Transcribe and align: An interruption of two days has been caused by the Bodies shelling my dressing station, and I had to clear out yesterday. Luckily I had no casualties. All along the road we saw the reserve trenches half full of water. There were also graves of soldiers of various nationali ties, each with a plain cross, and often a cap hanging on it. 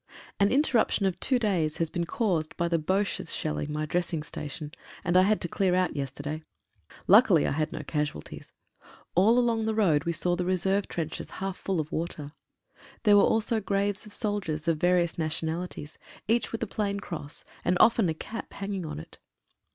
An 0.39 0.51
interruption 0.51 1.05
of 1.05 1.19
two 1.19 1.37
days 1.37 1.77
has 1.77 1.91
been 1.91 2.05
caused 2.07 2.57
by 2.57 2.67
the 2.67 2.79
Bodies 2.79 3.35
shelling 3.35 3.71
my 3.71 3.85
dressing 3.85 4.23
station, 4.23 4.71
and 5.03 5.15
I 5.15 5.21
had 5.21 5.39
to 5.41 5.47
clear 5.47 5.75
out 5.75 5.95
yesterday. 5.95 6.41
Luckily 7.05 7.45
I 7.45 7.51
had 7.51 7.71
no 7.71 7.83
casualties. 7.83 8.51
All 9.13 9.37
along 9.37 9.65
the 9.65 9.75
road 9.75 10.05
we 10.05 10.11
saw 10.11 10.35
the 10.35 10.43
reserve 10.43 10.87
trenches 10.87 11.29
half 11.37 11.55
full 11.55 11.79
of 11.79 11.91
water. 11.91 12.31
There 13.03 13.15
were 13.15 13.21
also 13.21 13.59
graves 13.59 14.07
of 14.07 14.11
soldiers 14.15 14.67
of 14.67 14.77
various 14.77 15.19
nationali 15.19 15.69
ties, 15.69 15.99
each 16.27 16.51
with 16.51 16.63
a 16.63 16.67
plain 16.67 16.99
cross, 16.99 17.43
and 17.63 17.77
often 17.79 18.09
a 18.09 18.15
cap 18.15 18.53
hanging 18.53 18.87
on 18.87 18.99
it. 18.99 19.19